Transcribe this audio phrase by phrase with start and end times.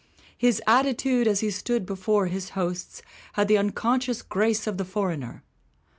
[0.35, 3.03] "His attitude, as he stood before his hosts,
[3.33, 5.43] had the unconscious grace of the foreigner."